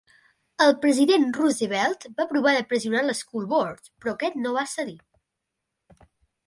[0.63, 5.01] El president Roosevelt va provar de pressionar l'School Board, però aquest no va cedir.